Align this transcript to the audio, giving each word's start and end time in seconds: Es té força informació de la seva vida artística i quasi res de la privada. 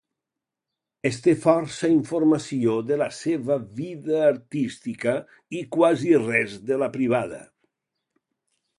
Es 1.09 1.19
té 1.25 1.35
força 1.43 1.89
informació 1.95 2.79
de 2.93 2.97
la 3.03 3.09
seva 3.19 3.59
vida 3.83 4.19
artística 4.31 5.17
i 5.63 5.65
quasi 5.79 6.19
res 6.27 6.61
de 6.73 6.83
la 6.87 6.93
privada. 7.01 7.47